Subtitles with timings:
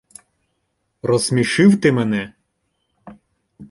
[1.01, 2.33] -Розсмішив ти мене?